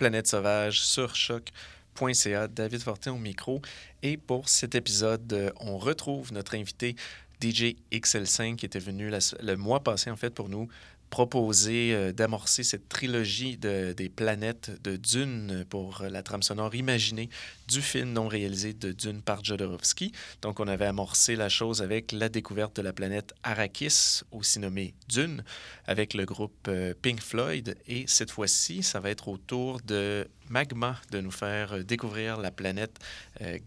[0.00, 2.48] Planète Sauvage sur choc.ca.
[2.48, 3.60] David Fortin au micro.
[4.02, 6.96] Et pour cet épisode, euh, on retrouve notre invité
[7.42, 10.68] DJ XL5 qui était venu le mois passé en fait pour nous
[11.10, 17.28] proposer euh, d'amorcer cette trilogie de, des planètes de Dune pour la trame sonore imaginée
[17.70, 20.12] du film non réalisé de Dune par Jodorowsky.
[20.42, 24.94] Donc, on avait amorcé la chose avec la découverte de la planète Arrakis, aussi nommée
[25.08, 25.44] Dune,
[25.86, 27.76] avec le groupe euh, Pink Floyd.
[27.86, 32.38] Et cette fois-ci, ça va être au tour de Magma de nous faire euh, découvrir
[32.38, 32.98] la planète
[33.40, 33.58] euh,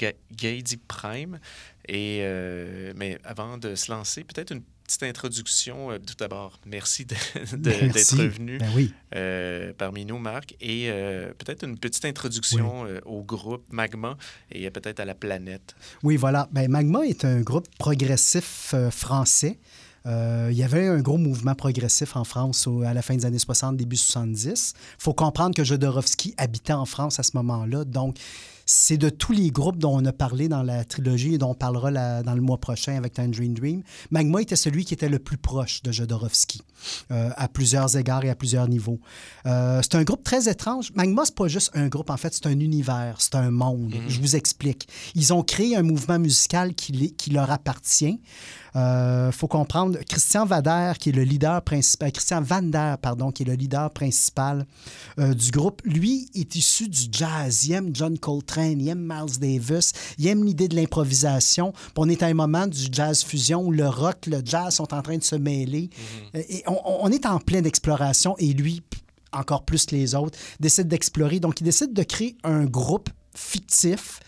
[0.87, 1.39] Prime.
[1.87, 2.23] Et,
[2.95, 5.91] mais avant de se lancer, peut-être une petite introduction.
[5.91, 8.93] Euh, tout d'abord, merci d'être venu ben oui.
[9.15, 10.55] euh, parmi nous, Marc.
[10.61, 14.17] Et euh, peut-être une petite introduction euh, au groupe Magma
[14.51, 15.75] et peut-être à la planète.
[16.03, 16.47] Oui, voilà.
[16.51, 19.59] Ben, Magma est un groupe progressif français.
[20.05, 23.77] il y avait un gros mouvement progressif en France à la fin des années 60,
[23.77, 24.73] début 70.
[24.77, 27.85] Il faut comprendre que Jodorowsky habitait en France à ce moment-là.
[27.85, 28.17] Donc,
[28.65, 31.55] c'est de tous les groupes dont on a parlé dans la trilogie et dont on
[31.55, 33.83] parlera dans le mois prochain avec Tangerine Dream.
[34.11, 36.61] Magma était celui qui était le plus proche de Jodorowsky,
[37.11, 38.99] euh, à plusieurs égards et à plusieurs niveaux.
[39.45, 40.91] Euh, c'est un groupe très étrange.
[40.95, 43.93] Magma, c'est pas juste un groupe, en fait, c'est un univers, c'est un monde.
[43.93, 44.09] Mm-hmm.
[44.09, 44.87] Je vous explique.
[45.15, 48.19] Ils ont créé un mouvement musical qui, qui leur appartient.
[48.75, 53.43] Il euh, faut comprendre, Christian Vader, qui est le leader principal, Christian Vander, pardon, qui
[53.43, 54.65] est le leader principal
[55.17, 57.65] du groupe, lui est issu du jazz.
[57.65, 61.73] Il aime John Coltrane, il aime Miles Davis, il aime l'idée de l'improvisation.
[61.97, 65.01] On est à un moment du jazz fusion où le rock, le jazz sont en
[65.01, 65.89] train de se mêler.
[65.89, 66.37] Mm-hmm.
[66.37, 68.81] Euh, et on, est en pleine exploration et lui,
[69.31, 71.39] encore plus que les autres, décide d'explorer.
[71.39, 74.19] Donc, il décide de créer un groupe fictif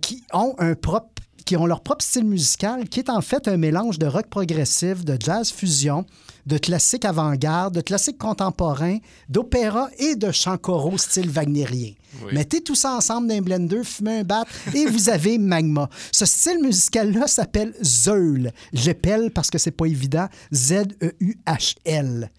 [0.00, 1.10] qui ont un propre
[1.46, 5.04] qui ont leur propre style musical, qui est en fait un mélange de rock progressif,
[5.04, 6.04] de jazz fusion,
[6.46, 8.98] de classique avant-garde, de classique contemporain,
[9.28, 11.92] d'opéra et de chant choraux style wagnérien.
[12.32, 15.88] Mettez tout ça ensemble dans un blender, fumez un bat et vous avez Magma.
[16.12, 18.52] Ce style musical-là s'appelle Zeul.
[18.72, 20.26] J'appelle parce que c'est pas évident.
[20.52, 22.30] Z-E-U-H-L.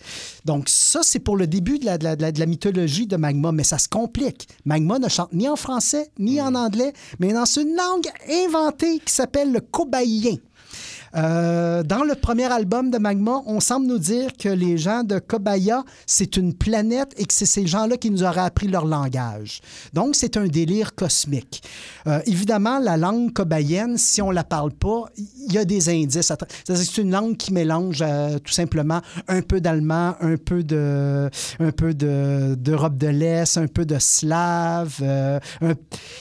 [0.46, 3.78] Donc, ça, c'est pour le début de la, de, la, mythologie de Magma, mais ça
[3.78, 4.48] se complique.
[4.66, 8.08] Magma ne chante ni en français ni en anglais, mais dans une langue
[8.46, 10.38] inventée qui s'appelle le cobaïen.
[11.18, 15.18] Euh, dans le premier album de Magma, on semble nous dire que les gens de
[15.18, 19.62] Kobaya, c'est une planète et que c'est ces gens-là qui nous auraient appris leur langage.
[19.94, 21.64] Donc, c'est un délire cosmique.
[22.06, 26.32] Euh, évidemment, la langue kobayenne, si on la parle pas, il y a des indices.
[26.66, 31.30] C'est une langue qui mélange euh, tout simplement un peu d'allemand, un peu de,
[31.60, 35.02] un peu d'Europe de, l'Est, un peu de slave.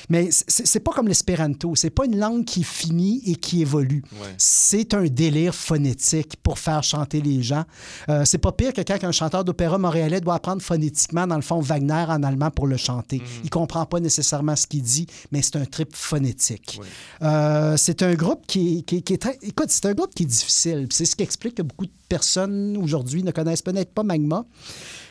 [0.09, 1.75] mais c'est pas comme l'espéranto.
[1.75, 4.03] C'est pas une langue qui finit et qui évolue.
[4.39, 7.65] C'est c'est un délire phonétique pour faire chanter les gens.
[8.09, 11.43] Euh, c'est pas pire que quand un chanteur d'opéra montréalais doit apprendre phonétiquement, dans le
[11.43, 13.19] fond, Wagner en allemand pour le chanter.
[13.19, 13.27] Mhm.
[13.45, 16.81] Il comprend pas nécessairement ce qu'il dit, mais c'est un trip phonétique.
[17.23, 19.39] Euh, c'est un groupe qui, est très...
[19.43, 20.87] Écoute, c'est un groupe qui est difficile.
[20.91, 24.45] C'est ce qui explique que beaucoup de personnes aujourd'hui ne connaissent peut-être pas Magma.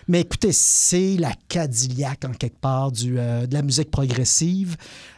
[0.08, 4.76] Mais écoutez, c'est la Cadillac en quelque part du, euh, de la musique progressive.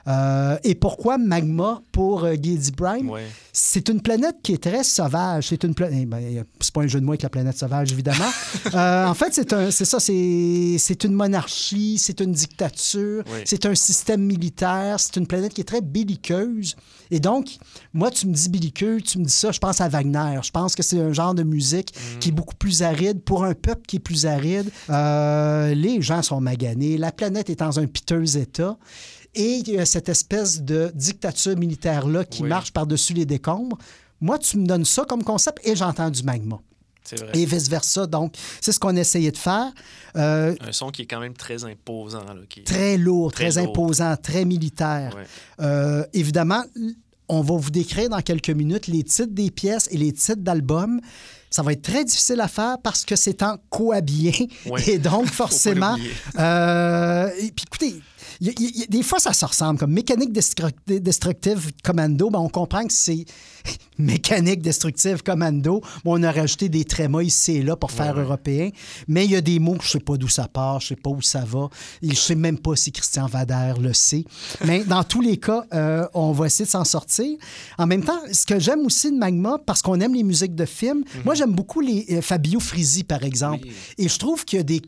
[0.07, 3.05] Euh, et pourquoi Magma pour euh, Guy Bryan?
[3.51, 5.47] C'est une planète qui est très sauvage.
[5.49, 5.99] C'est une planète.
[6.03, 8.29] Eh ben, c'est pas un jeu de mots avec la planète sauvage, évidemment.
[8.73, 9.99] en fait, c'est un, c'est ça.
[9.99, 15.01] C'est, c'est une monarchie, c'est une dictature, c'est un système militaire.
[15.01, 16.77] C'est une planète qui est très belliqueuse.
[17.11, 17.57] Et donc,
[17.93, 20.39] moi, tu me dis belliqueux, tu me dis ça, je pense à Wagner.
[20.43, 22.19] Je pense que c'est un genre de musique mm.
[22.19, 24.69] qui est beaucoup plus aride pour un peuple qui est plus aride.
[24.89, 28.77] Euh, les gens sont maganés, la planète est dans un piteux état.
[29.35, 33.77] Et il y a cette espèce de dictature militaire-là qui marche par-dessus les décombres.
[34.19, 36.59] Moi, tu me donnes ça comme concept et j'entends du magma.
[37.15, 37.31] Vrai.
[37.33, 38.07] Et vice-versa.
[38.07, 39.71] Donc, c'est ce qu'on essayait de faire.
[40.15, 42.25] Euh, un son qui est quand même très imposant.
[42.65, 45.15] Très lourd, très, imposant, très militaire.
[45.59, 46.63] Euh, évidemment,
[47.29, 50.99] on va vous décrire dans quelques minutes les titres des pièces et les titres d'albums.
[51.49, 54.49] Ça va être très difficile à faire parce que c'est en cohabillé.
[54.65, 54.89] Ouais.
[54.89, 55.95] Et donc, forcément.
[56.37, 58.01] euh, et puis écoutez,
[58.41, 59.79] y a- il y a- des fois, ça se ressemble.
[59.79, 63.25] Comme mécanique destru- destructive commando, ben, on comprend que c'est
[63.97, 65.81] mécanique destructive commando.
[66.03, 68.21] Bon, on a rajouté des trémas ici et là pour faire ouais.
[68.23, 68.69] européen.
[69.07, 70.95] Mais il y a des mots que je sais pas d'où ça part, je sais
[70.95, 71.69] pas où ça va.
[72.01, 74.23] Et je sais même pas si Christian Vader le sait.
[74.65, 77.37] Mais dans tous les cas, euh, on va essayer de s'en sortir.
[77.77, 80.65] En même temps, ce que j'aime aussi de Magma, parce qu'on aime les musiques de
[80.65, 83.63] films, moi j'aime beaucoup les euh, Fabio Frisi, par exemple.
[83.67, 83.73] Oui.
[83.97, 84.81] Et je trouve qu'il y a des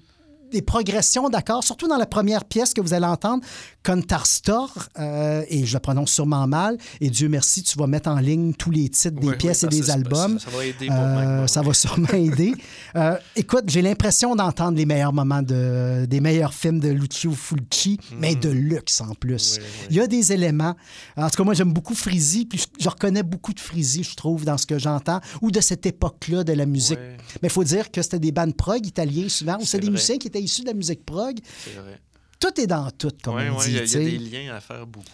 [0.52, 3.44] des progressions d'accords, surtout dans la première pièce que vous allez entendre,
[3.84, 8.20] Contarstor, euh, et je le prononce sûrement mal, et Dieu merci, tu vas mettre en
[8.20, 10.40] ligne tous les titres des pièces et des albums.
[10.40, 12.54] Ça, ça va aider pour Euh, ça va sûrement aider.
[12.96, 18.00] Euh, écoute, j'ai l'impression d'entendre les meilleurs moments de, des meilleurs films de Lucio Fulci,
[18.18, 19.60] mais de luxe en plus.
[19.90, 20.76] Il y a des éléments.
[21.16, 24.44] En tout cas, moi, j'aime beaucoup Frizzy, puis je, reconnais beaucoup de Frizzy, je trouve,
[24.44, 27.00] dans ce que j'entends, ou de cette époque-là de la musique.
[27.42, 30.18] Mais il faut dire que c'était des bandes prog italiens souvent, ou C'est des musiciens
[30.18, 31.38] qui étaient issus de la musique prog.
[31.64, 32.00] C'est vrai.
[32.40, 33.72] Tout est dans tout, comme Ouais, on ouais, dit.
[33.72, 34.18] il y a- il y, a tu sais.
[34.18, 35.06] des liens à faire beaucoup.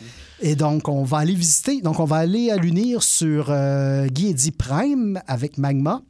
[0.41, 1.81] Et donc, on va aller visiter.
[1.81, 6.03] Donc, on va aller à l'unir sur euh, Guy Eddy Prime avec Magma.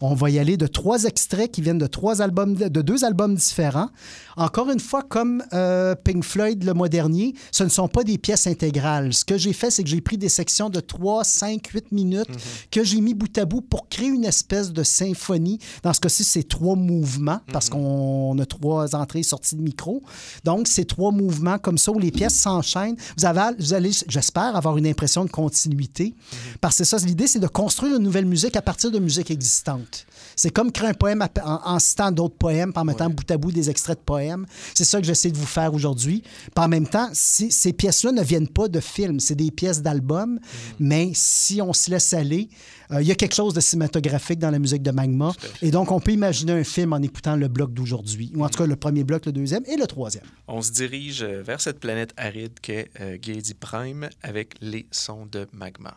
[0.00, 3.34] On va y aller de trois extraits qui viennent de trois albums, de deux albums
[3.34, 3.88] différents.
[4.36, 8.18] Encore une fois, comme euh, Pink Floyd le mois dernier, ce ne sont pas des
[8.18, 9.12] pièces intégrales.
[9.12, 12.28] Ce que j'ai fait, c'est que j'ai pris des sections de 3, 5, 8 minutes
[12.70, 15.58] que j'ai mis bout à bout pour créer une espèce de symphonie.
[15.82, 20.02] Dans ce cas-ci, c'est trois mouvements parce qu'on a trois entrées et sorties de micro.
[20.44, 22.96] Donc, c'est trois mouvements comme ça où les pièces s'enchaînent.
[23.16, 26.14] Vous, avez, vous allez, j'espère, avoir une impression de continuité.
[26.60, 29.87] Parce que ça, l'idée, c'est de construire une nouvelle musique à partir de musique existante.
[30.36, 33.36] C'est comme créer un poème à- en, en citant d'autres poèmes, en mettant bout à
[33.36, 34.46] bout des extraits de poèmes.
[34.74, 36.22] C'est ça que j'essaie de vous faire aujourd'hui.
[36.22, 39.82] Puis en même temps, si- ces pièces-là ne viennent pas de films, c'est des pièces
[39.82, 40.38] d'albums,
[40.78, 42.48] mais si on se laisse aller,
[42.92, 45.32] euh, il y a quelque chose de cinématographique dans la musique de Magma.
[45.60, 48.58] Et donc, on peut imaginer un film en écoutant le bloc d'aujourd'hui, ou en tout
[48.58, 50.24] cas le premier bloc, le deuxième et le troisième.
[50.46, 55.26] On se dirige euh, vers cette planète aride qu'est euh, Gaidy Prime avec les sons
[55.26, 55.96] de Magma.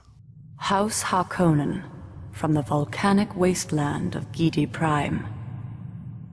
[0.69, 1.81] House Harkonnen,
[2.31, 5.25] from the volcanic wasteland of Gidi Prime.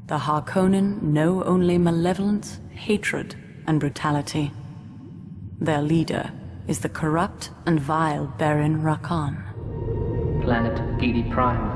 [0.07, 3.35] The Harkonnen know only malevolence, hatred,
[3.67, 4.53] and brutality.
[5.61, 6.31] Their leader
[6.67, 9.43] is the corrupt and vile Baron Rakan.
[10.43, 11.69] Planet Gedi Prime,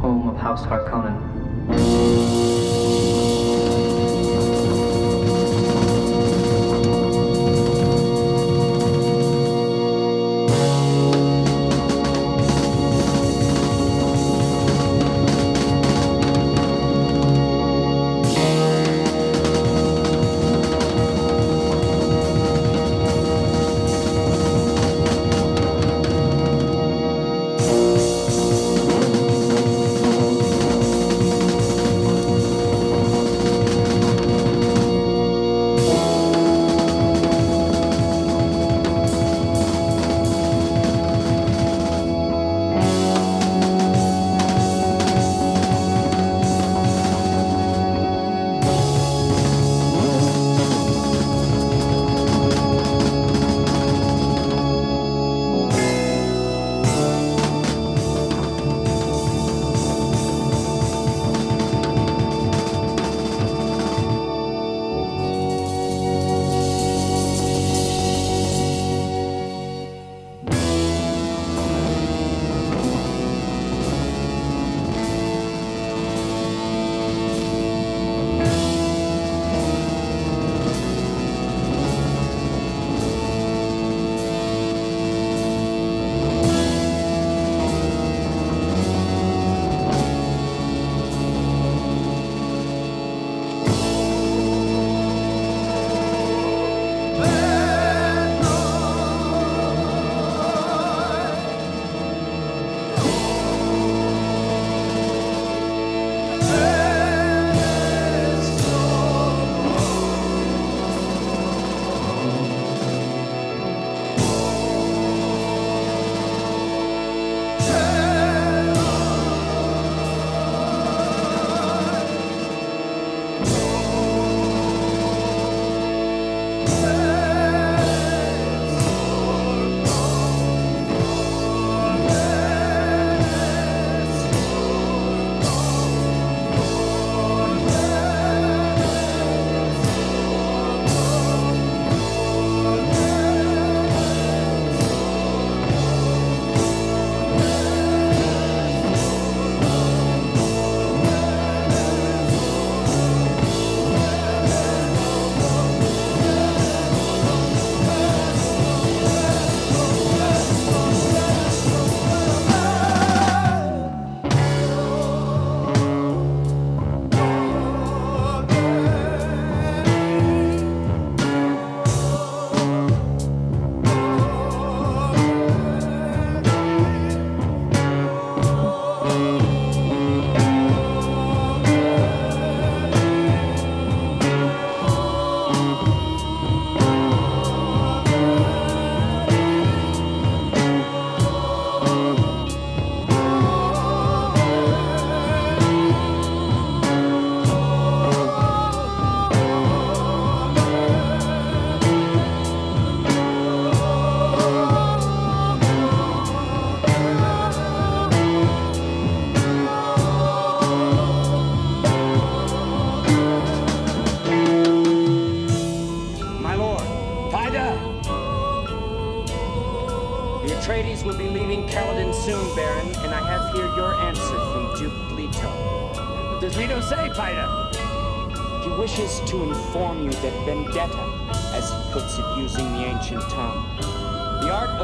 [0.00, 1.35] home of House Harkonnen.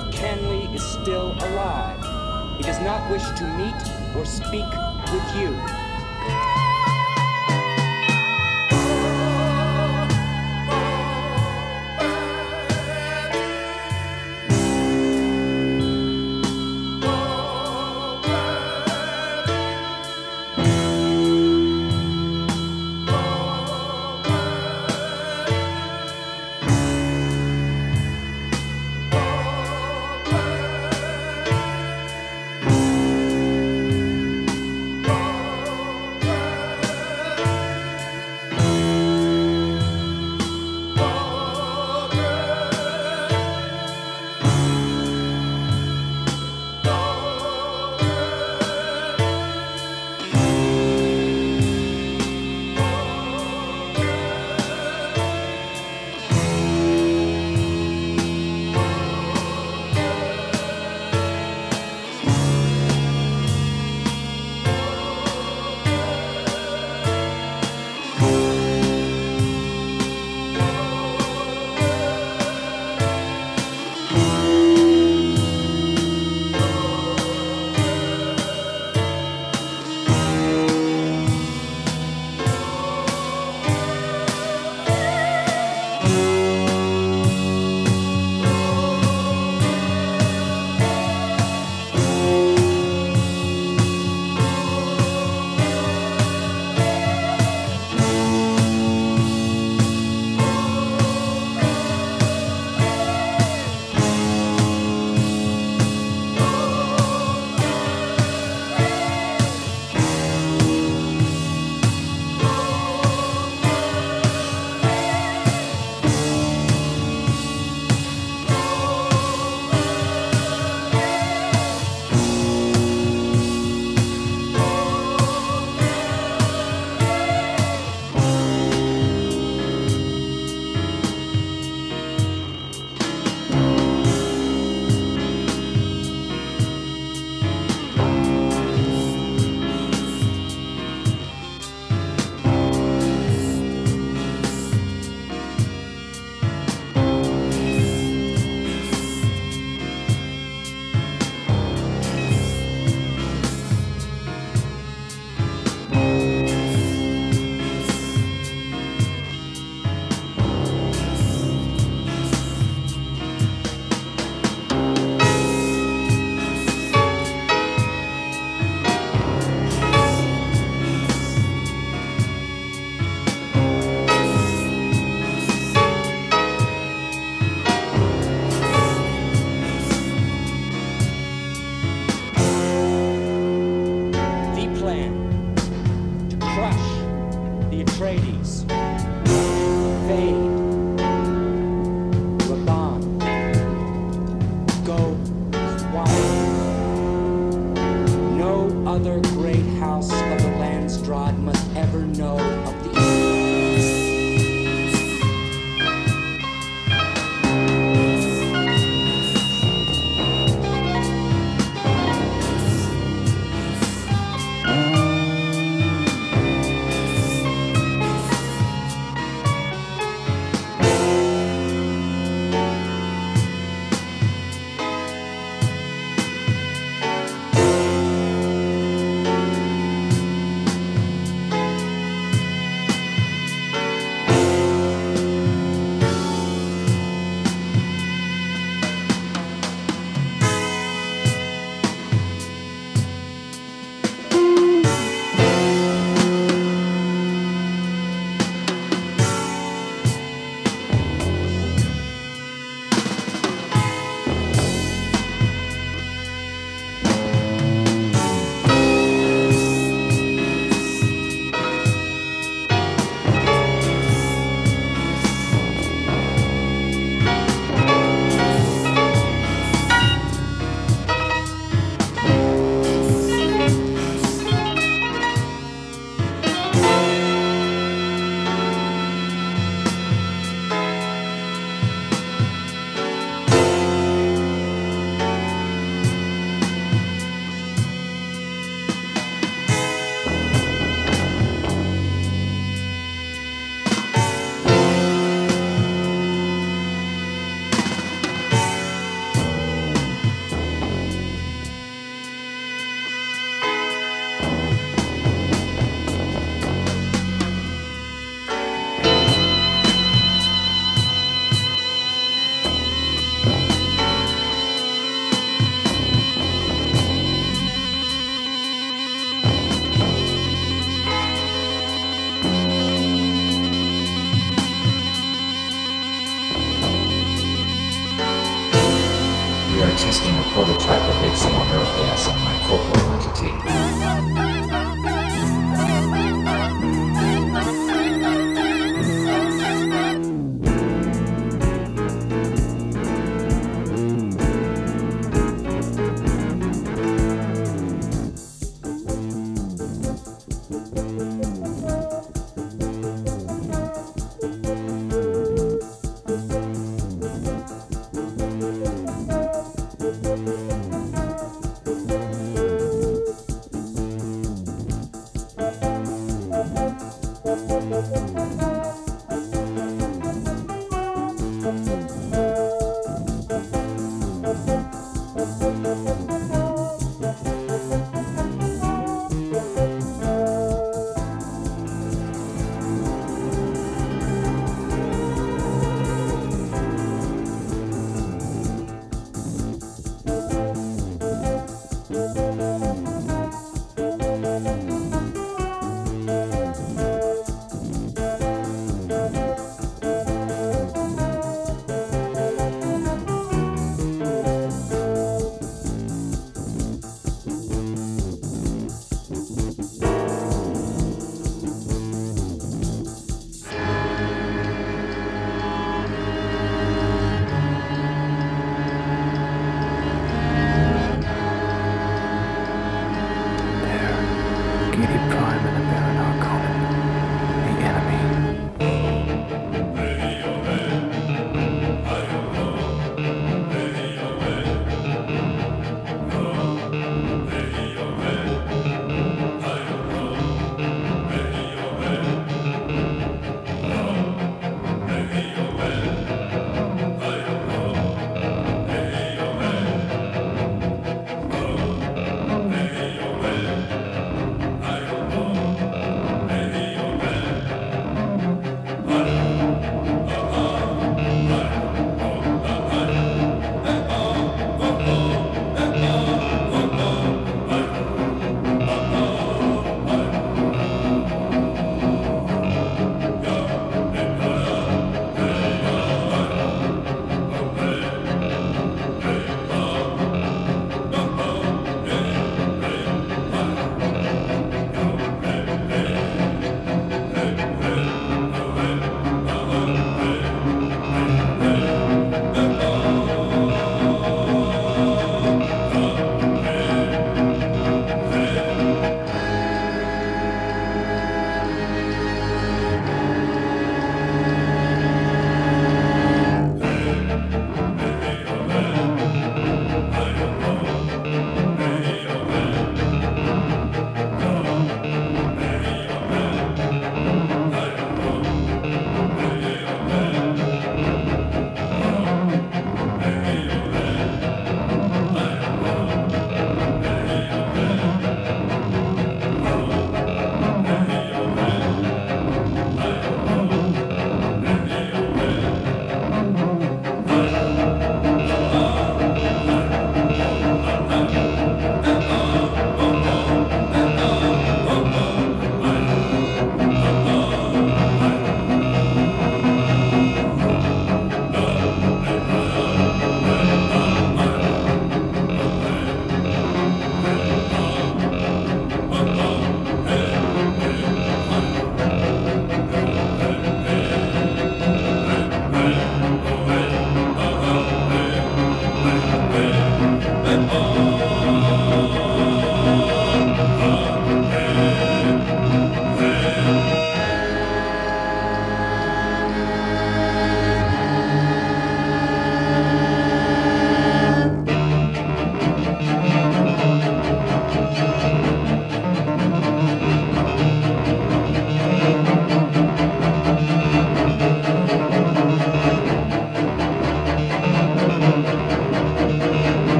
[0.00, 2.56] of Canley is still alive.
[2.56, 4.70] He does not wish to meet or speak
[5.12, 5.89] with you.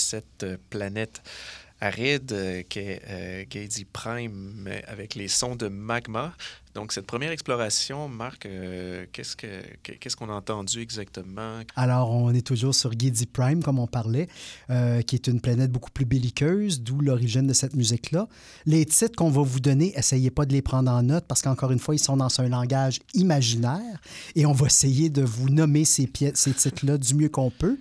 [0.00, 1.22] Cette euh, planète
[1.80, 3.44] aride euh, qu'est euh,
[3.92, 6.34] Prime avec les sons de magma.
[6.74, 11.62] Donc, cette première exploration, Marc, euh, qu'est-ce que- que- qu'est-ce qu'on a entendu exactement?
[11.74, 14.28] Alors, on est toujours sur Giddy Prime, comme on parlait,
[14.68, 18.28] euh, qui est une planète beaucoup plus belliqueuse, d'où l'origine de cette musique-là.
[18.66, 21.72] Les titres qu'on va vous donner, essayez pas de les prendre en note parce qu'encore
[21.72, 24.00] une fois, ils sont dans un langage imaginaire
[24.36, 27.78] et on va essayer de vous nommer ces titres-là du mieux qu'on peut.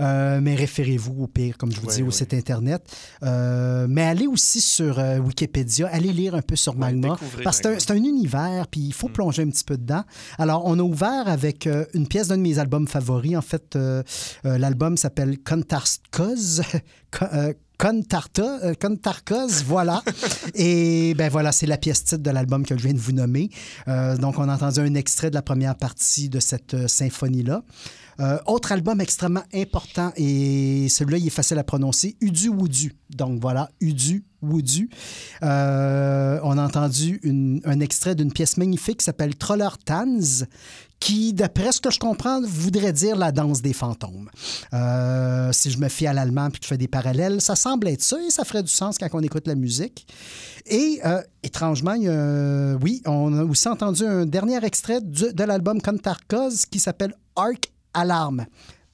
[0.00, 2.82] Euh, mais référez-vous au pire, comme je vous dis, au site Internet.
[3.22, 7.16] Euh, mais allez aussi sur euh, Wikipédia, allez lire un peu sur Magma.
[7.44, 10.02] parce que c'est un- univers, puis il faut plonger un petit peu dedans.
[10.38, 13.36] Alors, on a ouvert avec une pièce d'un de mes albums favoris.
[13.36, 13.78] En fait,
[14.44, 16.62] l'album s'appelle Contarkos.
[17.10, 18.74] Con- euh, Contarta, euh,
[19.66, 20.02] voilà.
[20.54, 23.50] Et ben voilà, c'est la pièce titre de l'album que je viens de vous nommer.
[23.88, 27.62] Euh, donc, on a entendu un extrait de la première partie de cette euh, symphonie-là.
[28.20, 32.94] Euh, autre album extrêmement important, et celui-là, il est facile à prononcer, Udu Wudu.
[33.10, 34.90] Donc voilà, Udu Wudu.
[35.42, 37.20] Euh, on a entendu
[37.64, 40.46] un extrait d'une pièce magnifique qui s'appelle Troller Tanz,
[40.98, 44.30] qui, d'après ce que je comprends, voudrait dire la danse des fantômes.
[44.72, 47.88] Euh, si je me fie à l'allemand puis que je fais des parallèles, ça semble
[47.88, 50.06] être ça et ça ferait du sens quand on écoute la musique.
[50.66, 51.00] Et
[51.42, 51.96] étrangement,
[52.80, 58.46] oui, on a aussi entendu un dernier extrait de l'album Contarkos qui s'appelle Arc Alarm.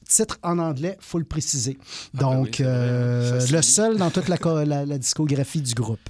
[0.08, 1.76] Titre en anglais, faut le préciser.
[1.80, 1.84] Ah
[2.14, 6.00] ben oui, Donc, euh, le seul dans toute la, co- la- la discographie du groupe.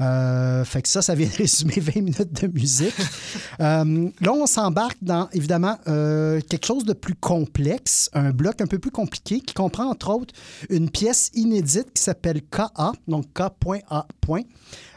[0.00, 2.94] Euh, fait que ça, ça vient de résumer 20 minutes de musique.
[3.60, 8.78] Euh, là, on s'embarque dans, évidemment, quelque chose de plus complexe, un bloc un peu
[8.78, 10.34] plus compliqué qui comprend, entre autres,
[10.70, 14.06] une pièce inédite qui s'appelle KA, donc K.A.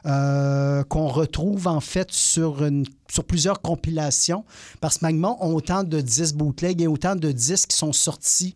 [0.05, 2.67] euh, qu'on retrouve en fait sur,
[3.11, 4.45] sur plusieurs compilations,
[4.81, 8.55] parce que Magma ont autant de disques bootleg et autant de disques qui sont sortis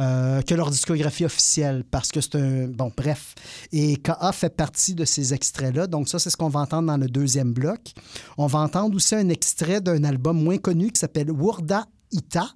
[0.00, 2.68] euh, que leur discographie officielle, parce que c'est un...
[2.68, 3.34] Bon, bref.
[3.72, 6.96] Et KA fait partie de ces extraits-là, donc ça, c'est ce qu'on va entendre dans
[6.96, 7.92] le deuxième bloc.
[8.36, 12.48] On va entendre aussi un extrait d'un album moins connu qui s'appelle Wurda Ita.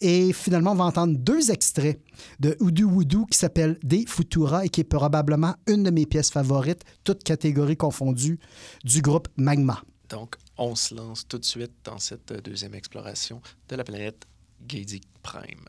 [0.00, 2.00] Et finalement, on va entendre deux extraits
[2.40, 6.30] de Udu Wudu qui s'appelle Des Futura et qui est probablement une de mes pièces
[6.30, 8.38] favorites, toutes catégories confondues,
[8.84, 9.82] du groupe Magma.
[10.08, 14.26] Donc, on se lance tout de suite dans cette euh, deuxième exploration de la planète
[14.66, 15.64] Gady Prime.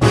[0.00, 0.06] The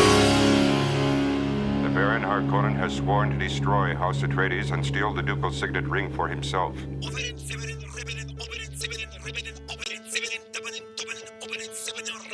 [1.93, 6.27] Baron Harkonnen has sworn to destroy House Atreides and steal the ducal signet ring for
[6.27, 6.73] himself.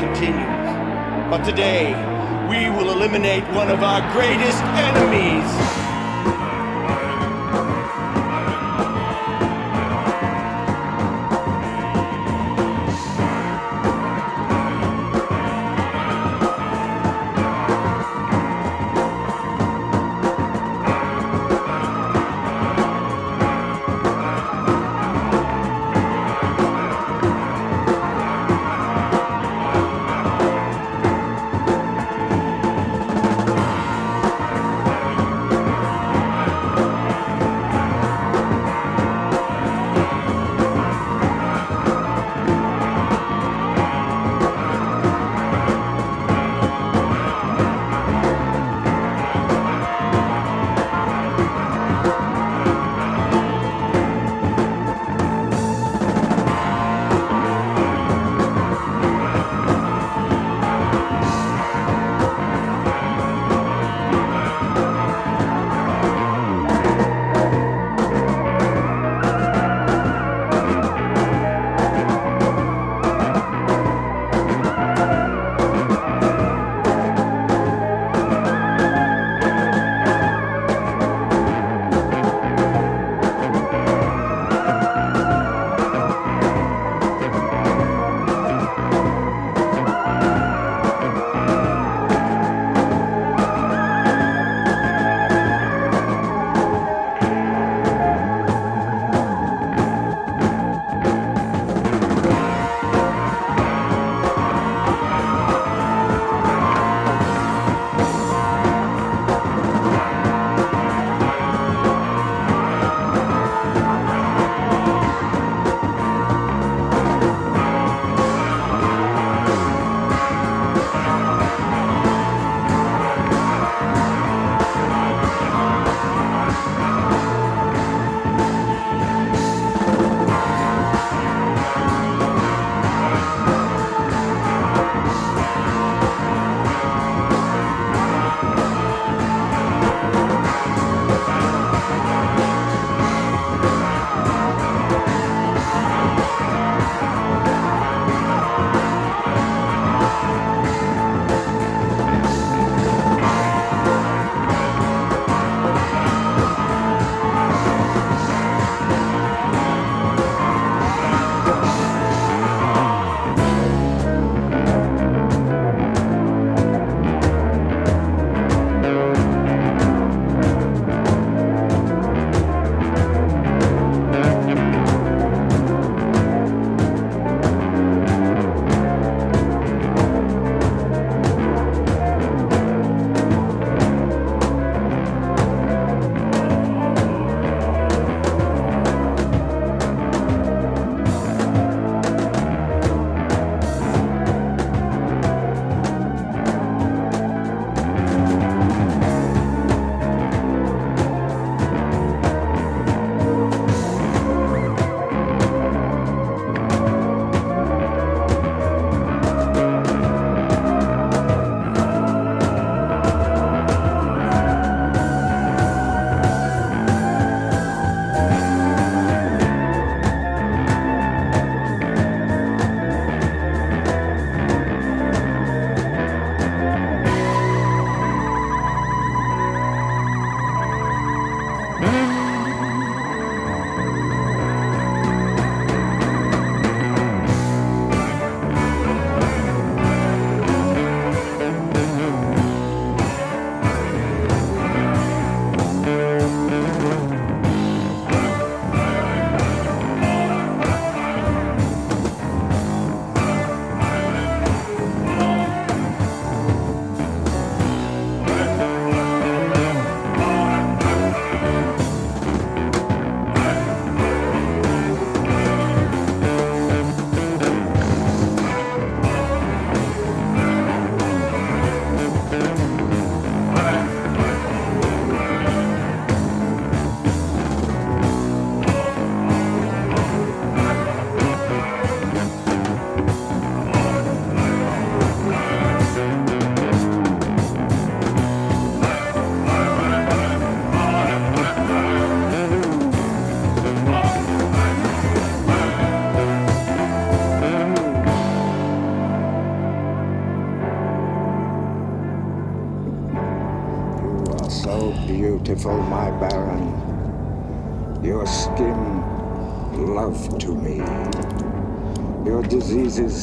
[0.00, 0.66] continues.
[1.28, 1.92] But today,
[2.48, 5.89] we will eliminate one of our greatest enemies.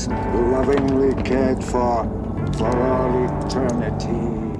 [0.07, 2.03] Lovingly cared for,
[2.57, 4.56] for all eternity.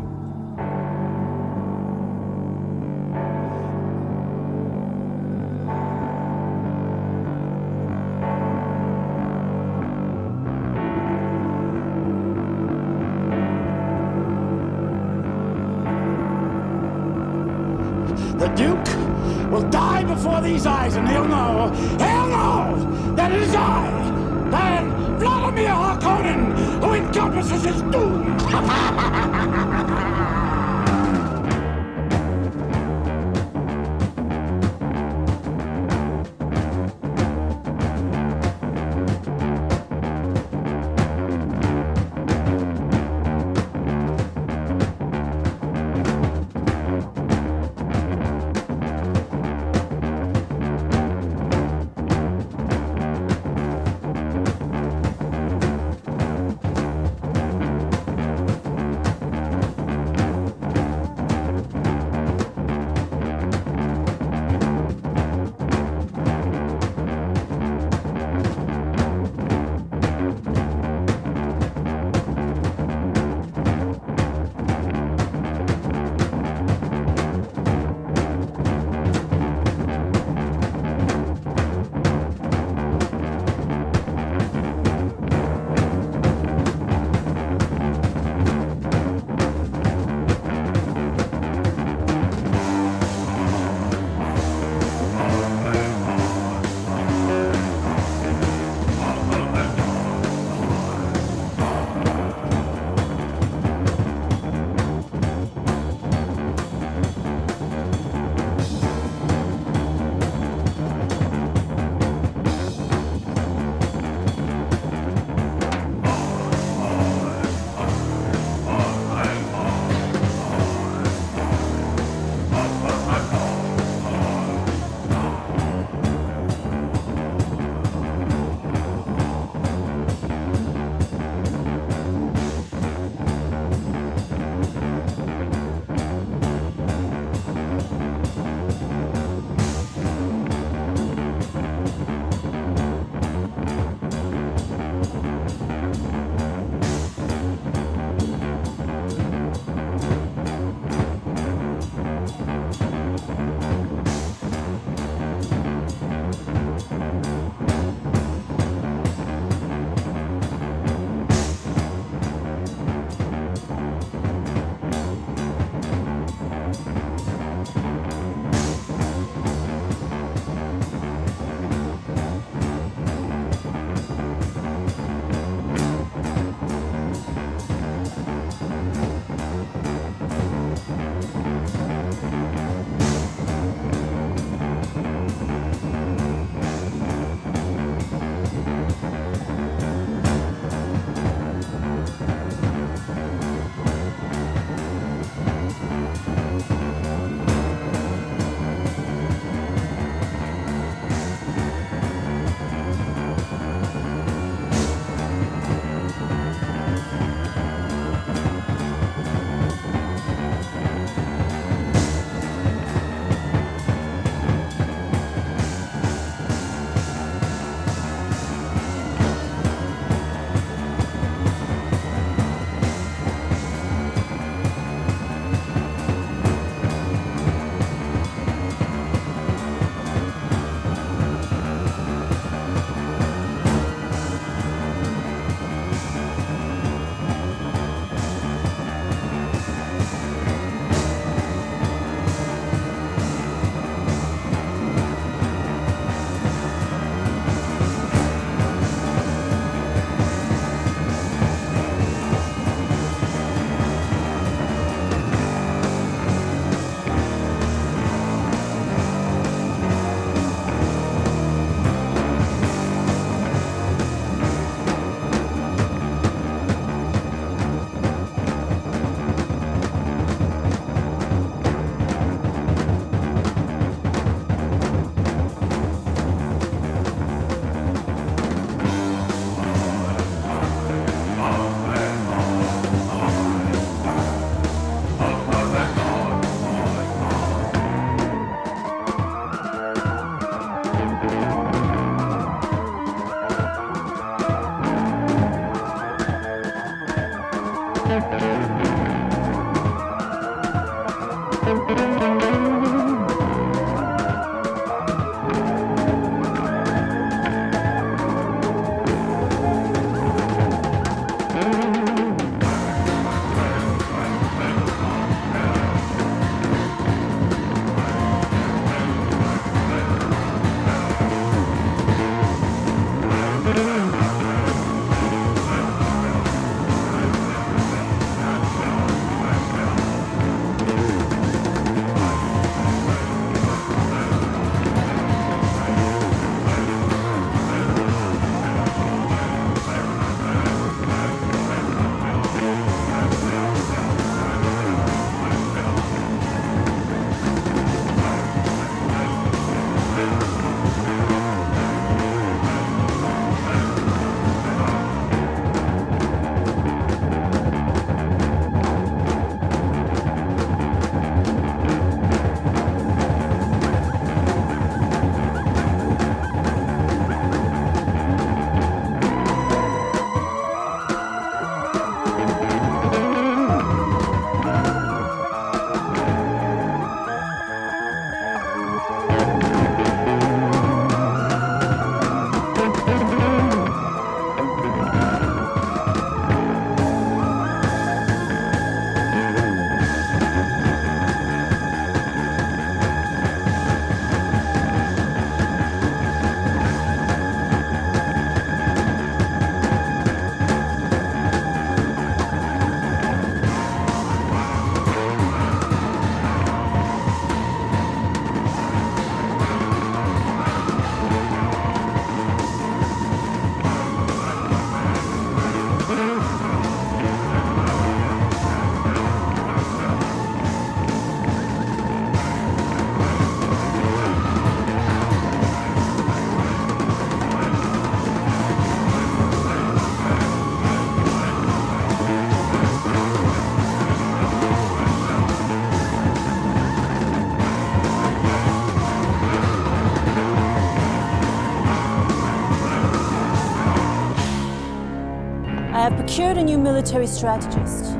[446.67, 448.17] New military strategist,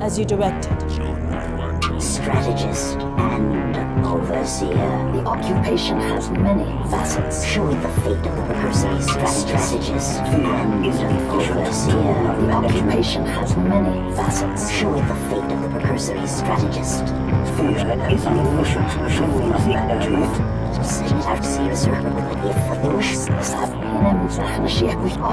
[0.00, 0.78] as you directed.
[1.98, 4.90] Strategist and overseer.
[5.14, 10.84] The occupation has many facets, showing the fate of the precursory strategist and
[11.30, 12.12] overseer.
[12.42, 17.06] The occupation has many facets, showing the fate of the precursory strategist.
[17.56, 17.70] Fear
[18.12, 20.58] is an efficient tool of management.
[22.48, 24.28] If the wish have him
[24.62, 25.32] Mashiach with all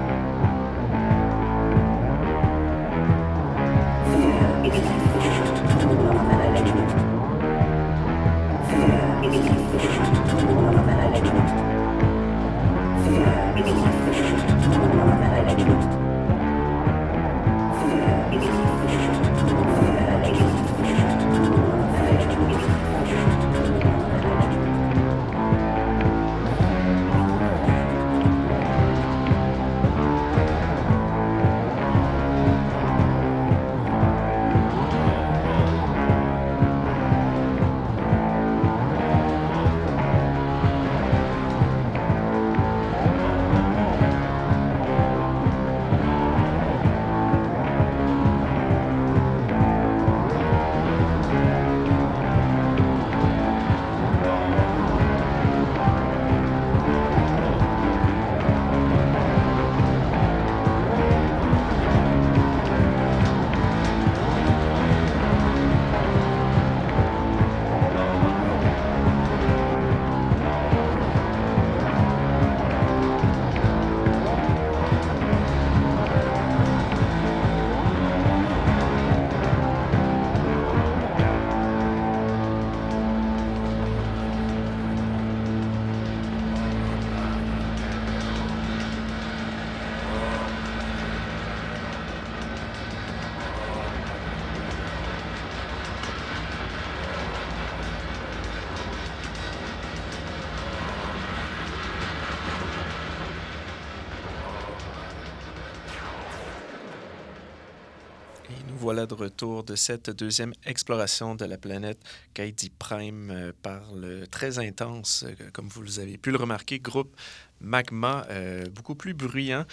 [108.91, 111.97] voilà de retour de cette deuxième exploration de la planète
[112.33, 117.15] Kaidi Prime euh, par le très intense, euh, comme vous avez pu le remarquer, groupe
[117.61, 119.63] Magma, euh, beaucoup plus bruyant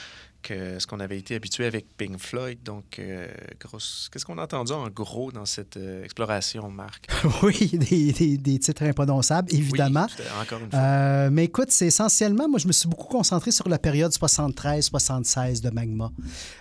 [0.49, 2.59] que ce qu'on avait été habitué avec Pink Floyd.
[2.65, 3.29] Donc, euh,
[4.11, 7.07] qu'est-ce qu'on a entendu en gros dans cette euh, exploration, Marc?
[7.43, 10.07] oui, des, des- des titres imprononçables, évidemment.
[10.19, 10.79] Oui, encore une fois.
[10.79, 15.61] Euh, mais écoute, c'est essentiellement, moi, je me suis beaucoup concentré sur la période 73-76
[15.63, 16.11] de Magma.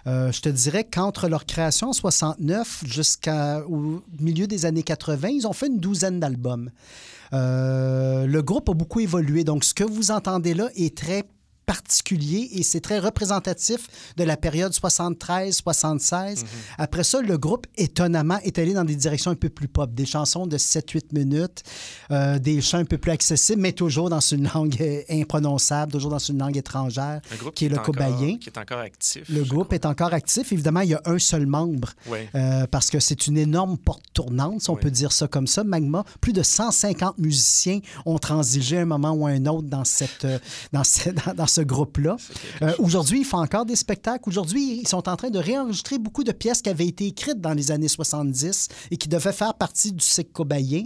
[0.05, 5.53] Je te dirais qu'entre leur création en 69 jusqu'au milieu des années 80, ils ont
[5.53, 6.69] fait une douzaine d'albums.
[7.31, 9.43] Le groupe a beaucoup évolué.
[9.43, 11.23] Donc, ce que vous entendez là est très
[11.68, 16.45] particulier et c'est très représentatif de la période 73-76.
[16.78, 20.05] Après ça, le groupe, étonnamment, est allé dans des directions un peu plus pop, des
[20.05, 21.63] chansons de 7-8 minutes,
[22.11, 26.11] euh, des chants un peu plus accessibles, mais toujours dans une langue euh, imprononçable, toujours
[26.11, 27.22] dans une langue étrangère,
[27.53, 28.38] qui est le cobayen.
[28.38, 29.24] Qui est encore actif.
[29.30, 30.51] Le groupe est encore actif.
[30.53, 31.89] Évidemment, il y a un seul membre
[32.34, 34.82] euh, parce que c'est une énorme porte tournante, si on Oui.
[34.82, 35.63] peut dire ça comme ça.
[35.65, 39.84] Magma, plus de 150 musiciens ont transigé à un moment ou à un autre dans,
[39.84, 40.26] cette,
[40.72, 42.17] dans, ce, dans, dans ce groupe-là.
[42.61, 44.27] Euh, Aujourd'hui, ils font encore des spectacles.
[44.27, 47.53] Aujourd'hui, ils sont en train de réenregistrer beaucoup de pièces qui avaient été écrites dans
[47.53, 50.83] les années 70 et qui devaient faire partie du cycle cobayen.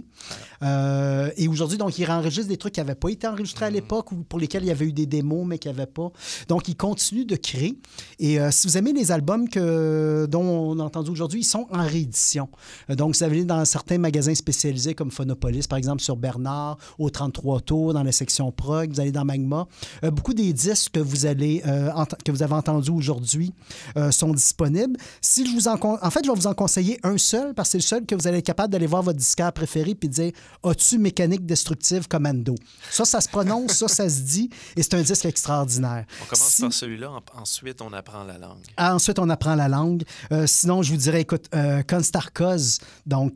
[0.62, 3.74] Euh, et aujourd'hui, donc, ils réenregistrent des trucs qui n'avaient pas été enregistrés à Mm.
[3.74, 6.10] l'époque ou pour lesquels il y avait eu des démos, mais qui n'avaient pas.
[6.48, 7.78] Donc, ils continuent de créer.
[8.18, 11.66] Et euh, si vous aimez les albums que, dont on a entendu aujourd'hui, ils sont
[11.70, 12.48] en réédition.
[12.88, 17.60] Donc, vous allez dans certains magasins spécialisés comme Phonopolis, par exemple, sur Bernard, au 33
[17.60, 19.66] Tours, dans la section prog, vous allez dans Magma.
[20.02, 21.90] Beaucoup des disques que vous, allez, euh,
[22.24, 23.52] que vous avez entendus aujourd'hui
[23.96, 24.96] euh, sont disponibles.
[25.20, 27.72] Si je vous en, en fait, je vais vous en conseiller un seul, parce que
[27.72, 30.32] c'est le seul que vous allez être capable d'aller voir votre disquaire préféré puis dire
[30.64, 32.54] As-tu mécanique destructive commando?
[32.90, 36.04] Ça, ça se prononce, ça, ça se dit, et c'est un disque extraordinaire.
[36.22, 38.64] On commence Si- par celui-là, en- ensuite on apprend la langue.
[38.76, 40.02] ah, ensuite, on apprend la langue.
[40.32, 41.46] Euh, sinon, je vous dirais, écoute,
[41.88, 43.34] Constarkos, donc,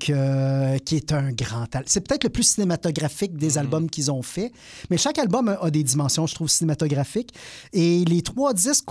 [0.85, 1.67] qui est un grand.
[1.87, 4.53] C'est peut-être le plus cinématographique des albums qu'ils ont fait,
[4.91, 7.16] mais chaque album a des dimensions, je trouve, cinématographiques.
[7.73, 8.85] Et les trois disques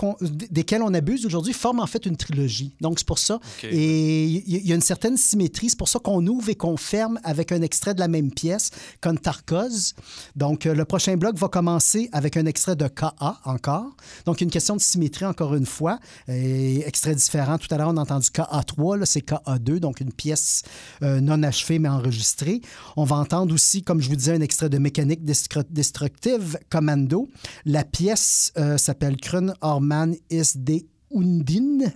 [0.50, 2.72] desquels on abuse aujourd'hui forment en fait une trilogie.
[2.80, 3.40] Donc, c'est pour ça.
[3.62, 5.70] Et il y, a une certaine symétrie.
[5.70, 8.70] C'est pour ça qu'on ouvre et qu'on ferme avec un extrait de la même pièce,
[9.00, 9.94] comme Tarkoz.
[10.34, 13.96] Donc, euh, le prochain bloc va commencer avec un extrait de KA encore.
[14.24, 15.98] Donc, une question de symétrie encore une fois.
[16.28, 17.58] Et extrait différent.
[17.58, 20.62] Tout à l'heure, on a entendu KA3, là, c'est KA2, donc une pièce
[21.02, 22.60] euh, non achevée mais enregistrée.
[22.96, 27.28] On va entendre aussi, comme je vous disais, un extrait de Mécanique Destru- Destructive Commando.
[27.64, 28.15] La pièce
[28.58, 30.80] euh, s'appelle Krun Orman is de
[31.14, 31.92] Undine.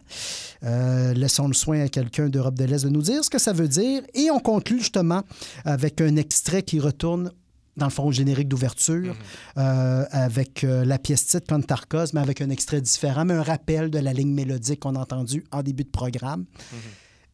[0.63, 3.53] Euh, laissons le soin à quelqu'un d'Europe de l'Est de nous dire ce que ça
[3.53, 4.03] veut dire.
[4.15, 5.23] Et on conclut justement
[5.65, 7.33] avec un extrait qui retourne
[7.77, 9.17] dans le fond au générique d'ouverture,
[9.57, 13.91] euh, avec euh, la pièce titre Pantarkos, mais avec un extrait différent, mais un rappel
[13.91, 16.45] de la ligne mélodique qu'on a entendue en début de programme.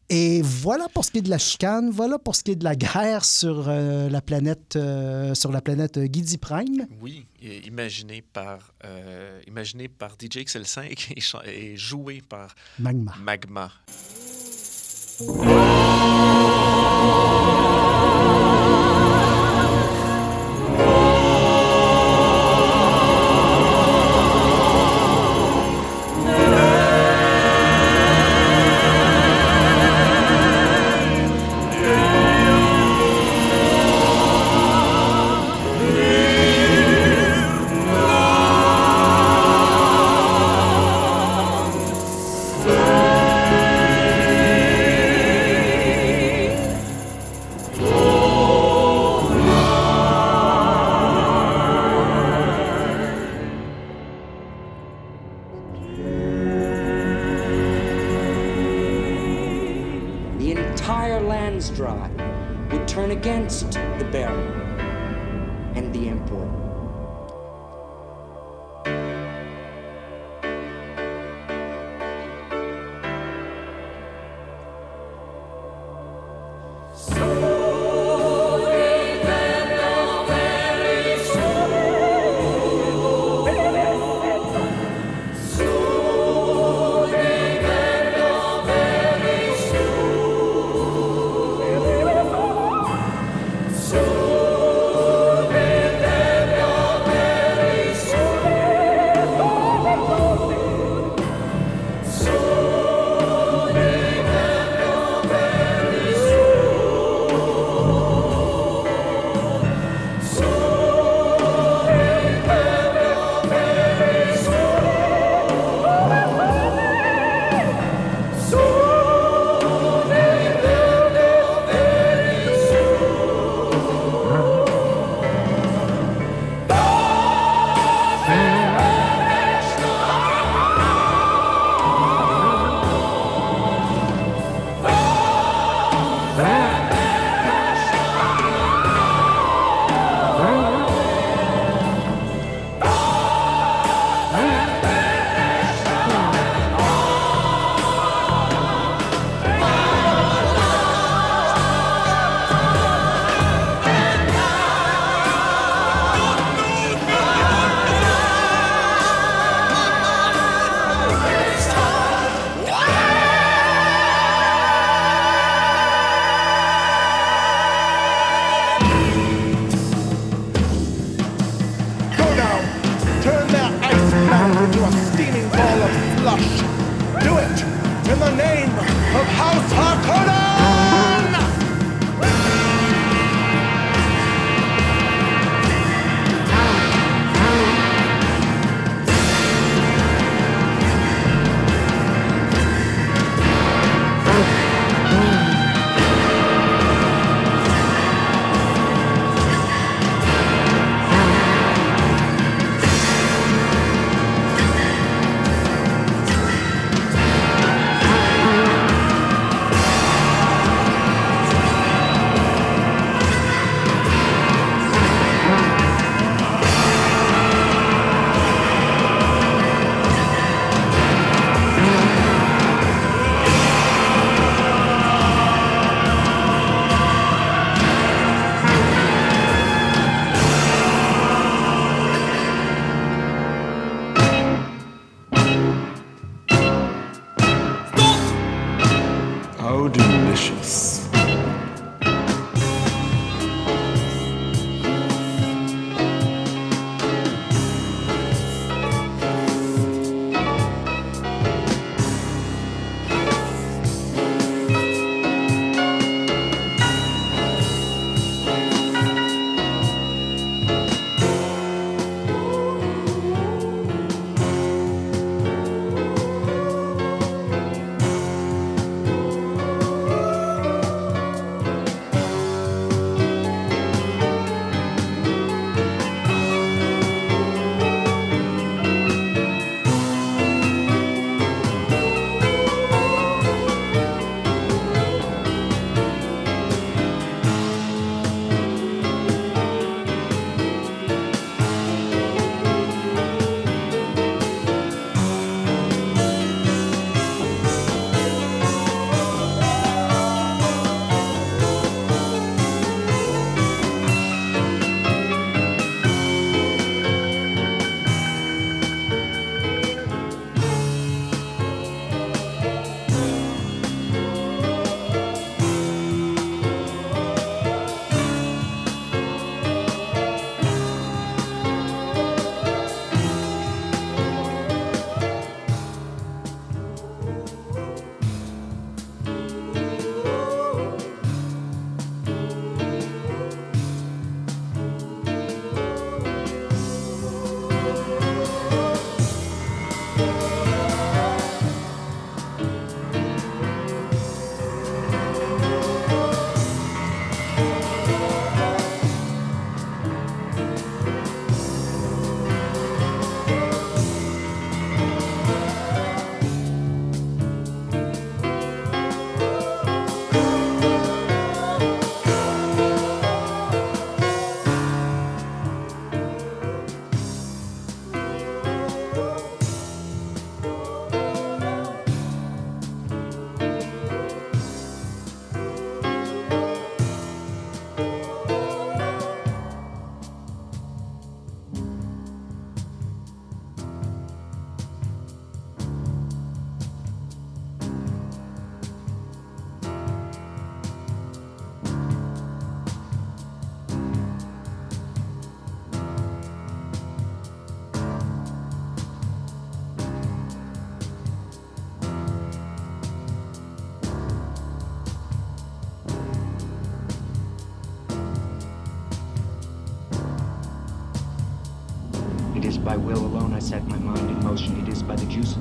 [0.09, 2.63] Et voilà pour ce qui est de la chicane, voilà pour ce qui est de
[2.63, 6.87] la guerre sur euh, la planète, euh, sur la planète euh, Gidi Prime.
[7.01, 7.25] Oui,
[7.65, 13.13] imaginé par, euh, imaginé par DJ XL5 et, chan- et joué par Magma.
[13.19, 13.71] Magma.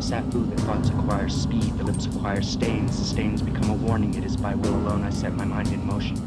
[0.06, 4.14] Safu that thoughts acquire speed, the lips acquire stains, the stains become a warning.
[4.14, 6.25] It is by will alone I set my mind in motion.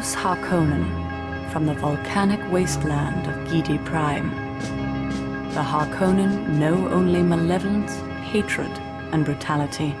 [0.00, 4.30] House Harkonnen from the volcanic wasteland of Gidi Prime.
[5.52, 8.70] The Harkonnen know only malevolence, hatred,
[9.12, 9.94] and brutality.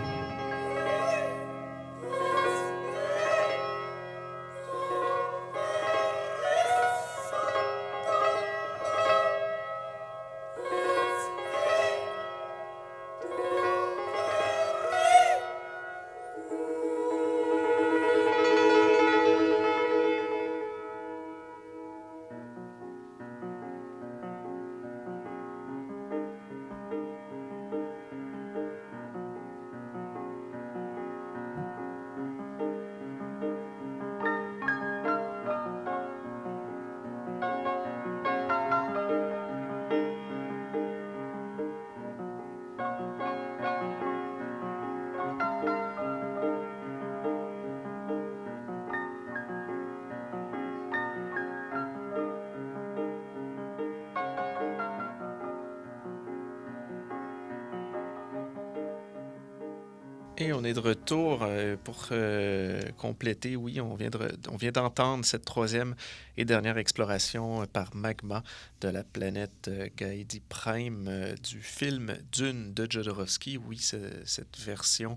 [60.80, 63.56] Retour euh, pour euh, compléter.
[63.56, 65.94] Oui, on vient, d'entendre cette troisième
[66.36, 68.42] et dernière exploration euh, par Magma
[68.80, 73.58] de la planète Gaidi Prime du film Dune de Jodorowsky.
[73.58, 75.16] Oui, cette version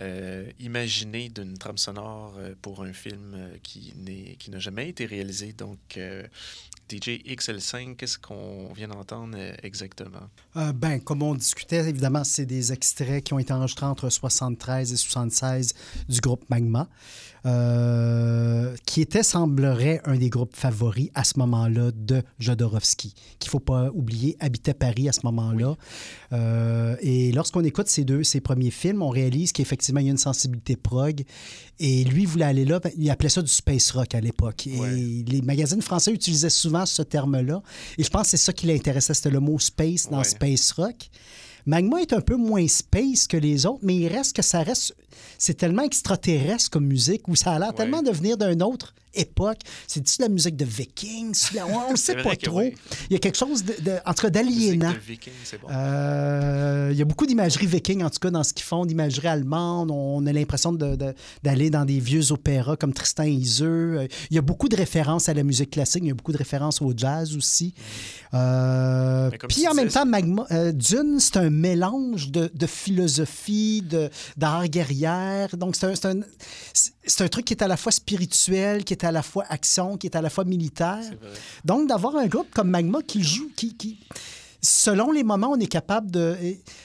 [0.00, 4.88] euh, imaginée d'une trame sonore euh, pour un film euh, qui n'est- qui n'a jamais
[4.88, 5.52] été réalisé.
[5.52, 6.22] Donc, euh,
[6.88, 10.28] DJ XL5, qu'est-ce qu'on vient d'entendre exactement?
[10.56, 14.92] Euh, ben, comme on discutait, évidemment, c'est des extraits qui ont été enregistrés entre 73
[14.92, 15.72] et 76
[16.08, 16.88] du groupe Magma,
[17.44, 23.50] euh, qui était, semblerait, un des groupes favoris à ce moment-là de Jodorowsky, qu'il ne
[23.50, 25.76] faut pas oublier, habitait Paris à ce moment-là.
[26.32, 30.12] Euh, et lorsqu'on écoute ces deux, ses premiers films, on réalise qu'effectivement, il y a
[30.12, 31.22] une sensibilité prog.
[31.78, 34.66] Et lui voulait aller là, ben, il appelait ça du space rock à l'époque.
[34.66, 37.62] Et les magazines français utilisaient souvent ce terme-là.
[37.98, 40.24] Et je pense que c'est ça qui l'intéressait, c'était le mot space dans Ouais.
[40.24, 40.96] space rock.
[41.66, 44.94] Magma est un peu moins space que les autres, mais il reste que ça reste.
[45.36, 49.58] C'est tellement extraterrestre comme musique, où ça a l'air tellement de venir d'une autre époque?
[49.86, 50.64] C'est-tu de la musique de
[51.54, 52.58] la- On ne sait pas trop.
[52.60, 52.74] oui.
[53.10, 54.92] Il y a quelque chose, de, de- en tout cas, d'aliénant.
[55.06, 55.68] Viking, bon.
[55.70, 59.28] Euh, il y a beaucoup d'imagerie viking, en tout cas, dans ce qu'ils font, d'imagerie
[59.28, 59.90] allemande.
[59.90, 60.96] On a l'impression de-
[61.42, 63.66] d'aller dans des vieux opéras comme Tristan et Isolde.
[63.98, 66.02] Euh, Il y a beaucoup de références à la musique classique.
[66.04, 67.74] Il y a beaucoup de références au jazz aussi.
[68.34, 73.82] Euh, Puis en même disais, temps, Magma, euh, Dune, c'est un mélange de, de philosophie,
[73.82, 75.56] de- d'art guerrière.
[75.56, 76.20] Donc, c'est un,
[77.06, 79.96] c'est un- truc qui est à la fois spirituel, qui est à la fois action,
[79.96, 81.00] qui est à la fois militaire.
[81.64, 83.98] Donc, d'avoir un groupe comme Magma qui joue, qui, qui-
[84.66, 86.36] selon les moments, on est capable de.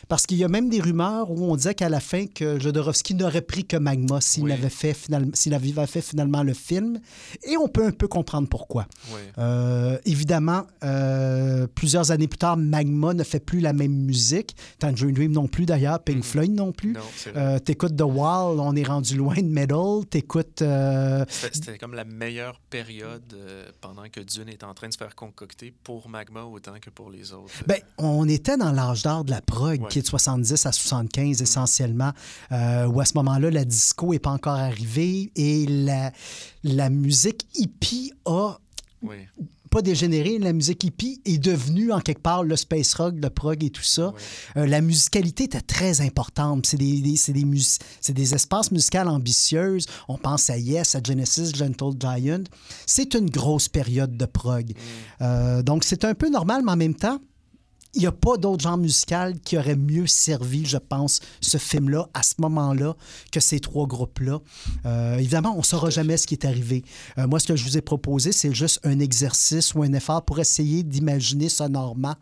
[0.08, 3.16] Parce qu'il y a même des rumeurs où on disait qu'à la fin, que Jodorowsky
[3.16, 7.00] n'aurait pris que Magma s'il avait fait finalement, s'il avait fait finalement le film.
[7.44, 8.88] Et on peut un peu comprendre pourquoi.
[9.14, 9.20] Oui.
[9.38, 14.56] Euh, évidemment, euh, plusieurs années plus tard, Magma ne fait plus la même musique.
[14.80, 16.00] Tangerine Dream non plus, d'ailleurs.
[16.04, 16.94] Pink Floyd non plus.
[16.94, 17.02] Non.
[17.36, 20.06] Euh, T'écoutes The Wall, on est rendu loin de Metal.
[20.10, 20.64] T'écoutes...
[21.30, 23.36] C'était c'était comme la meilleure période
[23.82, 27.10] pendant que Dune est en train de se faire concocter pour Magma autant que pour
[27.10, 27.52] les autres.
[27.72, 31.41] Ben, on était dans l'âge d'or de la prog, qui est de 70 à 75
[31.41, 32.11] essentiellement,
[32.51, 36.11] euh, où à ce moment-là, la disco n'est pas encore arrivée et la,
[36.63, 38.57] la musique hippie a
[39.03, 39.15] Oui.
[39.69, 40.38] pas dégénéré.
[40.38, 43.84] La musique hippie est devenue en quelque part le space rock, le prog et tout
[43.84, 44.11] ça.
[44.57, 46.65] Euh, la musicalité était très importante.
[46.65, 49.86] C'est des, des- c'est des, mus- c'est des espaces musicaux ambitieuses.
[50.09, 52.43] On pense à Yes, à Genesis, Gentle Giant.
[52.86, 54.74] C'est une grosse période de prog.
[55.22, 57.19] Euh, donc, c'est un peu normal, mais en même temps,
[57.94, 62.08] il n'y a pas d'autre genre musical qui aurait mieux servi, je pense, ce film-là
[62.14, 62.96] à ce moment-là
[63.32, 64.39] que ces trois groupes-là.
[64.86, 66.84] Euh, évidemment, on ne saura jamais ce qui est arrivé.
[67.18, 70.24] Euh, moi, ce que je vous ai proposé, c'est juste un exercice ou un effort
[70.24, 72.16] pour essayer d'imaginer sonorement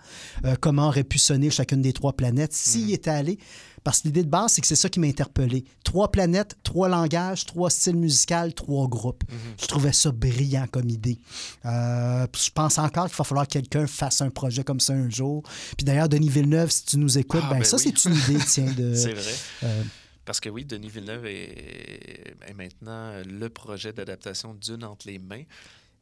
[0.46, 3.38] euh, comment aurait pu sonner chacune des trois planètes s'il était allé.
[3.84, 5.64] Parce que l'idée de base, c'est que c'est ça qui m'a interpellé.
[5.84, 9.24] Trois planètes, trois langages, trois styles musicaux, trois groupes.
[9.62, 11.18] Je trouvais ça brillant comme idée.
[11.66, 15.10] Euh, je pense encore qu'il va falloir que quelqu'un fasse un projet comme ça un
[15.10, 15.44] jour.
[15.78, 17.94] Puis d'ailleurs, Denis Villeneuve, si tu nous écoutes, Ah, ben, ben ça, oui.
[17.96, 18.94] c'est une idée, tiens, de...
[18.96, 19.34] C'est vrai.
[19.64, 19.84] euh,
[20.26, 25.44] Parce que oui, Denis Villeneuve est, est maintenant le projet d'adaptation d'une entre les mains.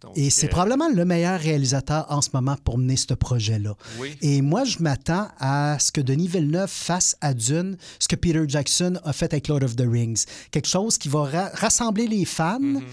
[0.01, 3.75] Donc, Et c'est euh, probablement le meilleur réalisateur en ce moment pour mener ce projet-là.
[3.99, 4.15] Oui.
[4.21, 8.43] Et moi, je m'attends à ce que Denis Villeneuve fasse à Dune ce que Peter
[8.47, 10.25] Jackson a fait avec Lord of the Rings.
[10.51, 12.83] Quelque chose qui va ra- rassembler les fans, Mm-hmm.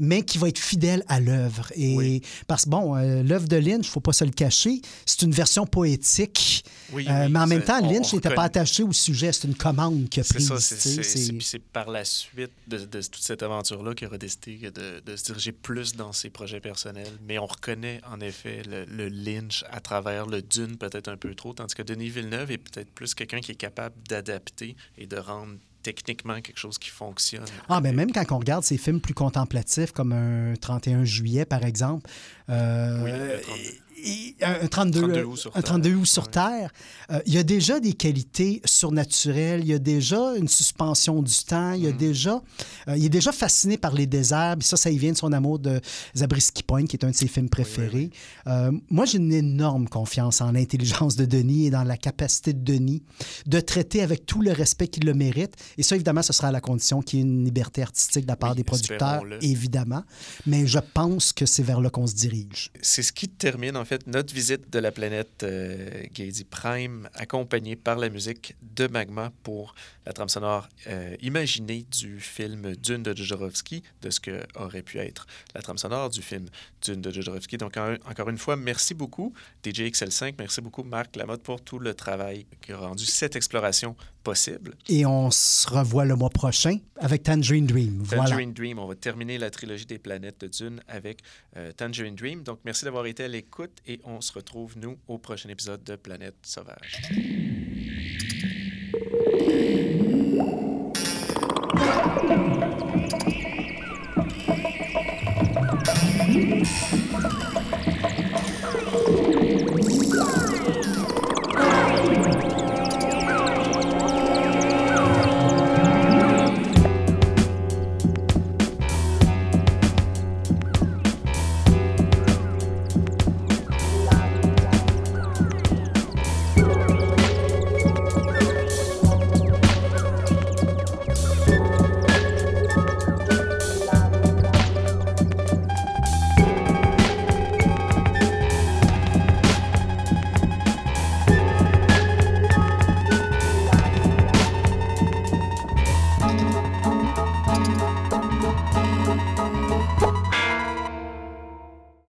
[0.00, 1.70] Mais qui va être fidèle à l'œuvre.
[1.76, 4.80] Et parce que, bon, euh, l'œuvre de Lynch, il ne faut pas se le cacher,
[5.06, 6.64] c'est une version poétique.
[6.92, 9.32] Oui, Euh, oui, mais en même temps, Lynch n'était pas attaché au sujet.
[9.32, 10.48] C'est une commande qu'il a prise.
[10.58, 15.24] c'est- par la suite de, de toute cette aventure-là qu'il aura décidé de, de se
[15.24, 17.12] diriger plus dans ses projets personnels.
[17.28, 21.34] Mais on reconnaît en effet le, le Lynch à travers le Dune peut-être un peu
[21.34, 25.16] trop, tandis que Denis Villeneuve est peut-être plus quelqu'un qui est capable d'adapter et de
[25.16, 27.44] rendre techniquement quelque chose qui fonctionne.
[27.68, 31.64] Ah, ben même quand on regarde ces films plus contemplatifs, comme un 31 juillet, par
[31.64, 32.08] exemple,
[32.48, 33.60] euh, Oui, le 32.
[33.62, 33.80] et-
[34.42, 36.70] un 32, 32 euh, août sur un 32 août sur Terre,
[37.10, 41.34] euh, il y a déjà des qualités surnaturelles, il y a déjà une suspension du
[41.44, 41.74] temps, Mm.
[41.76, 42.42] il y a déjà...
[42.88, 45.32] euh, il est déjà fasciné par les déserts, puis ça, ça y vient de son
[45.32, 45.80] amour de
[46.16, 48.10] Zabriskie Point, qui est un de ses films préférés.
[48.46, 52.62] Euh, moi, j'ai une énorme confiance en l'intelligence de Denis et dans la capacité de
[52.62, 53.02] Denis
[53.46, 55.54] de traiter avec tout le respect qu'il le mérite.
[55.78, 58.28] Et ça, évidemment, ce sera à la condition qu'il y ait une liberté artistique de
[58.30, 60.02] la part des producteurs, évidemment.
[60.46, 62.70] Mais je pense que c'est vers là qu'on se dirige.
[62.82, 66.04] C'est ce qui termine en notre visite de la planète euh,
[66.50, 69.74] Prime, accompagnée par la musique de Magma pour
[70.06, 74.98] la trame sonore euh, imaginée du film Dune de Jodorowsky, de ce que aurait pu
[74.98, 76.46] être la trame sonore du film
[76.82, 77.56] Dune de Jodorowsky.
[77.56, 79.32] Donc en- encore une fois, merci beaucoup
[79.64, 83.96] DJ XL5, merci beaucoup Marc Lamotte pour tout le travail qui a rendu cette exploration
[84.22, 84.74] possible.
[84.88, 88.00] Et on se revoit le mois prochain avec Tangerine Dream.
[88.02, 88.24] Voilà.
[88.24, 88.78] Tangerine Dream.
[88.78, 91.20] On va terminer la trilogie des planètes de Dune avec
[91.56, 92.42] euh, Tangerine Dream.
[92.42, 95.96] Donc, merci d'avoir été à l'écoute et on se retrouve, nous, au prochain épisode de
[95.96, 97.02] Planète Sauvage.